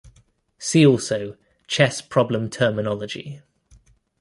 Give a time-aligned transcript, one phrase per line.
[0.57, 3.43] "See also: chess problem terminology"